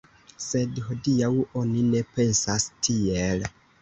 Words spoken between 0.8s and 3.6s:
hodiaŭ oni ne pensas tiel.